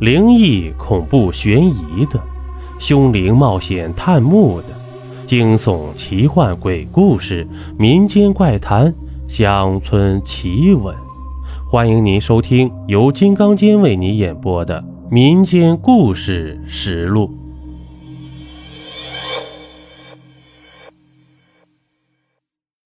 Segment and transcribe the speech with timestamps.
[0.00, 2.22] 灵异、恐怖、悬疑的，
[2.78, 4.68] 凶灵冒险探墓的，
[5.26, 7.44] 惊悚、奇幻、鬼故事、
[7.76, 8.94] 民间怪谈、
[9.28, 10.94] 乡村奇闻，
[11.68, 14.80] 欢迎您收听由金刚间为你演播的
[15.10, 17.28] 《民间故事实录》。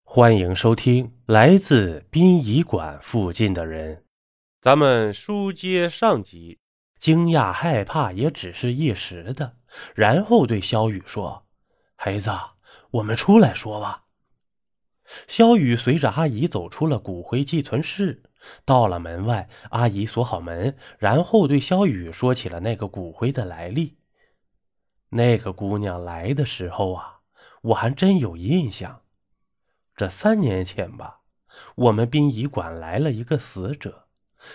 [0.03, 4.03] 欢迎收听来自殡仪馆附近的人，
[4.63, 6.57] 咱们书接上集。
[7.03, 9.57] 惊讶害怕也只是一时的，
[9.97, 11.49] 然后对萧雨说
[11.99, 12.31] ：“孩子，
[12.93, 14.05] 我们出来说吧。”
[15.27, 18.23] 萧雨随着阿姨走出了骨灰寄存室，
[18.65, 23.99] 到了门外，阿姨锁好门，然后对萧雨说起了那个骨灰的来历。
[25.09, 27.23] 那个姑娘来的时候啊，
[27.63, 29.03] 我还真有印象。
[29.97, 31.23] 这三年前吧，
[31.75, 34.07] 我们殡仪馆来了一个死者，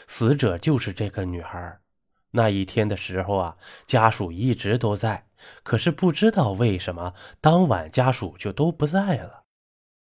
[0.08, 1.82] 死者就是这个女孩。
[2.32, 5.28] 那一天的时候啊，家属一直都在，
[5.64, 9.44] 可是不知道为什么当晚家属就都不在了，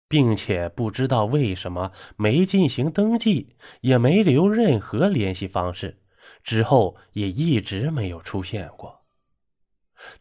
[0.07, 6.01] 并且不知道为什么没进行登记，也没留任何联系方式，
[6.43, 9.03] 之后也一直没有出现过。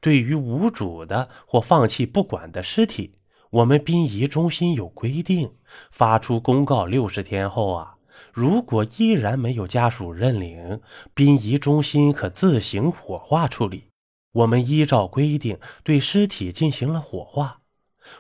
[0.01, 3.19] 对于无主的或放弃不管的尸体，
[3.51, 5.55] 我们殡仪中心有规定，
[5.91, 7.98] 发出公告六十天后啊。
[8.33, 10.81] 如果依然没有家属认领，
[11.15, 13.91] 殡仪中心可自行火化处理。
[14.33, 17.63] 我们依照规定对尸体进行了火化，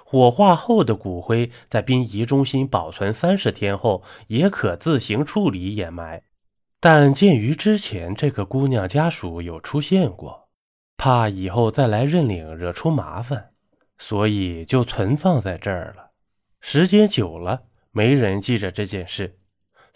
[0.04, 6.22] 火化后的骨灰在殡仪中心保存三十天后，也可自行处理掩埋。
[6.80, 10.48] 但鉴于之前这个姑娘家属有出现过，
[10.96, 13.50] 怕以后再来认领惹出麻烦，
[13.98, 16.10] 所以就存放在这儿了。
[16.60, 19.37] 时间久了，没人记着这件事。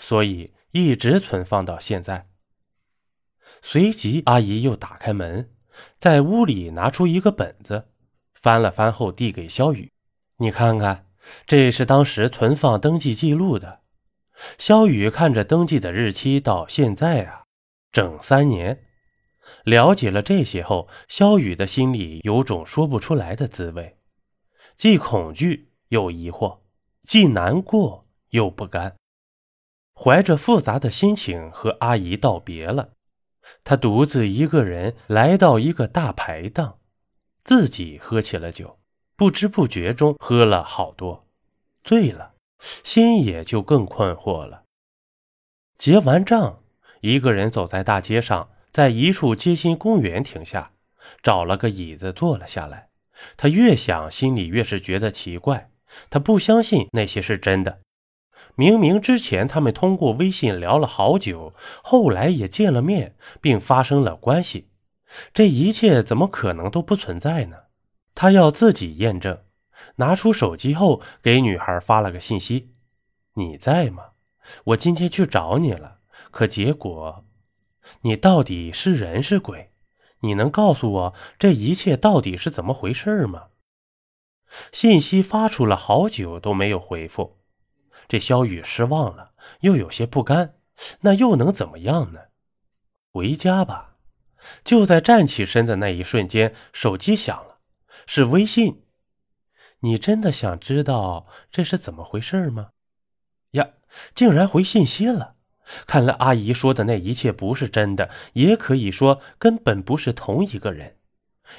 [0.03, 2.29] 所以一直存放到现在。
[3.63, 5.53] 随即，阿姨又打开门，
[5.97, 7.87] 在屋里拿出一个本子，
[8.35, 9.93] 翻了翻后递给肖雨
[10.39, 11.07] ：“你看看，
[11.47, 13.83] 这是当时存放登记记录的。”
[14.59, 17.45] 肖雨看着登记的日期，到现在啊，
[17.93, 18.83] 整三年。
[19.63, 23.99] 了解了这些后，肖雨的心里有种说不出来的滋味，
[24.77, 26.59] 既恐惧又疑惑，
[27.07, 28.97] 既难过又不甘。
[30.03, 32.95] 怀着复杂的心情和阿姨道别了，
[33.63, 36.79] 他独自一个人来到一个大排档，
[37.45, 38.81] 自己喝起了酒，
[39.15, 41.29] 不知不觉中喝了好多，
[41.85, 42.33] 醉了，
[42.83, 44.65] 心也就更困惑了。
[45.79, 46.59] 结完账，
[47.01, 50.73] 一个人走在大街上，在一处街心公园停下，
[51.23, 52.89] 找了个椅子坐了下来。
[53.37, 55.71] 他越想，心里越是觉得奇怪，
[56.11, 57.79] 他不相信那些是真的。
[58.55, 64.69] 明明之前他们通过微信聊了好久，后来也见了面，并发生了关系，
[65.33, 67.57] 这一切怎么可能都不存在呢？
[68.15, 69.39] 他要自己验证，
[69.97, 72.75] 拿出手机后给女孩发了个信息
[73.35, 74.11] ：“你在吗？
[74.65, 77.25] 我今天去找你了，可结果，
[78.03, 79.71] 你到底是人是鬼？
[80.21, 83.45] 你能告诉我这一切到底是怎么回事吗？”
[84.71, 87.39] 信息发出了好久都没有回复。
[88.13, 89.31] 这萧雨失望了，
[89.61, 90.57] 又有些不甘，
[91.01, 92.21] 那又能怎么样呢？
[93.11, 93.97] 回家吧。
[94.63, 97.61] 就在站起身的那一瞬间，手机响了，
[98.07, 98.83] 是微信。
[99.81, 102.73] 你真的想知道这是怎么回事吗？
[103.53, 103.71] 呀，
[104.15, 105.37] 竟然回信息了！
[105.87, 110.99] 看来阿姨说的那一切不是真的，也可以说根本不是同一个人。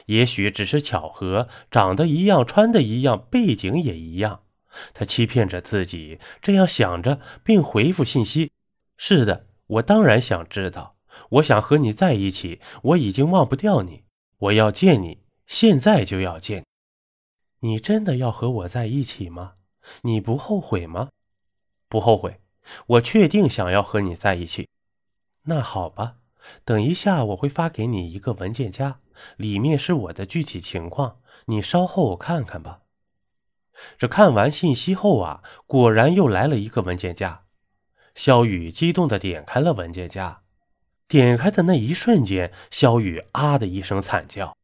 [0.06, 4.44] 也许只是巧合，长得一样，穿的一样，背景也一样。
[4.94, 8.52] 他欺骗着自己，这样想着，并回复信息
[8.98, 10.96] ：“是的，我当然想知道。
[11.30, 14.04] 我想和你在一起，我已经忘不掉你。
[14.38, 16.66] 我要见你，现在就要见。
[17.60, 19.54] 你真的要和我在一起吗？
[20.02, 21.10] 你不后悔吗？
[21.88, 22.40] 不后悔。
[22.88, 24.68] 我确定想要和你在一起。
[25.44, 26.16] 那好吧，
[26.64, 29.00] 等一下我会发给你一个文件夹，
[29.38, 32.80] 里面是我的具体情况，你稍后看看吧。”
[33.98, 37.44] 这看完信息后啊，果然又来了一个文件夹。
[38.16, 40.42] 肖雨激动地点开了文件夹，
[41.08, 44.56] 点开的那一瞬间，肖雨啊的一声惨叫。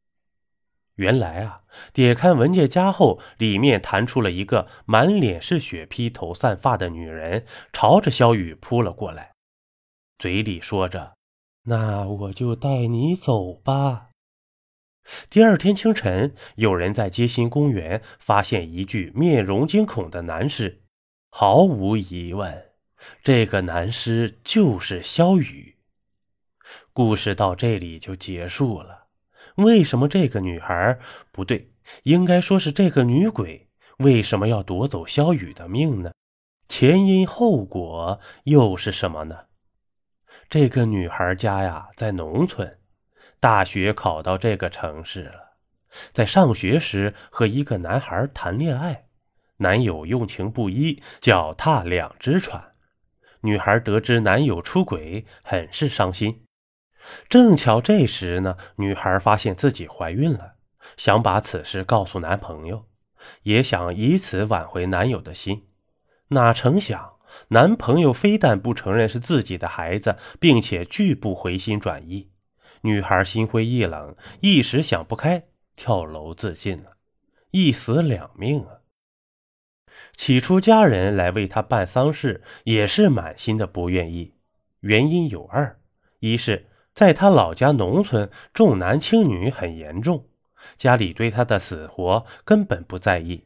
[0.95, 1.61] 原来啊，
[1.93, 9.31] 点开文件夹后，里面弹出了一个满脸是血、披头散发的女人，朝着肖雨扑了过来，
[10.17, 11.13] 嘴里说着
[11.65, 14.08] ：“那我就带你走吧。”
[15.29, 20.81] 第二天清晨，有人在街心公园发现一具面容惊恐的男尸。
[21.29, 22.65] 毫无疑问，
[23.23, 25.77] 这个男尸就是萧雨。
[26.93, 29.07] 故事到这里就结束了。
[29.55, 30.97] 为什么这个女孩
[31.31, 31.71] 不对？
[32.03, 33.67] 应该说是这个女鬼
[33.97, 36.11] 为什么要夺走萧雨的命呢？
[36.67, 39.45] 前因后果又是什么呢？
[40.49, 42.78] 这个女孩家呀在农村，
[43.39, 45.53] 大学考到这个城市了，
[46.11, 49.05] 在上学时和一个男孩谈恋爱，
[49.57, 52.73] 男友用情不一，脚踏两只船。
[53.41, 56.43] 女孩得知男友出轨，很是伤心。
[57.29, 60.55] 正巧这时呢，女孩发现自己怀孕了，
[60.97, 62.87] 想把此事告诉男朋友，
[63.43, 65.69] 也想以此挽回男友的心。
[66.27, 67.13] 哪成想，
[67.47, 72.31] 男朋友非但不承认是自己的孩子，并且拒不回心转意。
[72.81, 75.43] 女孩心灰意冷，一时想不开，
[75.75, 76.97] 跳楼自尽了，
[77.51, 78.79] 一死两命啊！
[80.15, 84.33] 起初家人来为她办丧事，也是满心的不愿意，
[84.81, 85.79] 原因有二：
[86.19, 86.65] 一是。
[86.91, 90.27] 在他老家农村，重男轻女很严重，
[90.75, 93.45] 家里对他的死活根本不在意。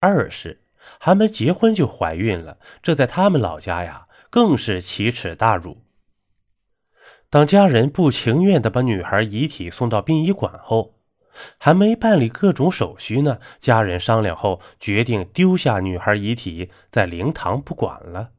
[0.00, 0.64] 二是
[0.98, 5.85] 还没结婚就怀孕了，这在他们老家呀，更是奇耻大辱。
[7.36, 10.94] 当家人不情愿地把女孩遗体送到殡仪馆后，
[11.58, 18.30] 还没办理各种手续呢，家人商量后决定丢下女孩遗体在灵堂不管了。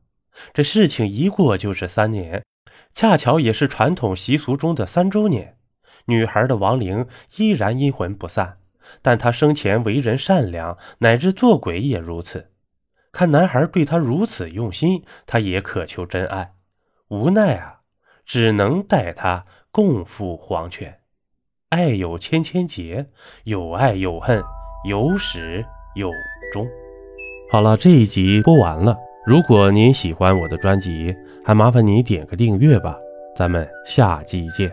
[0.52, 2.44] 这事情一过就是三年。
[2.92, 5.58] 恰巧也是传统习俗中的三周年，
[6.06, 7.06] 女孩的亡灵
[7.36, 8.58] 依然阴魂不散，
[9.04, 12.50] 但她生前为人善良，乃至做鬼也如此。
[13.12, 16.54] 看男孩对她如此用心，她也渴求真爱，
[17.10, 17.77] 无奈啊，
[18.28, 21.00] 只能带他共赴黄泉。
[21.70, 23.08] 爱有千千结，
[23.46, 24.44] 有爱有恨，
[24.88, 25.66] 有始
[25.96, 26.12] 有
[26.52, 26.68] 终。
[27.50, 28.98] 好了，这一集播完了。
[29.26, 32.98] 如果您喜欢我的专辑，还麻烦你点个订阅吧，
[33.36, 34.72] 咱们下集见。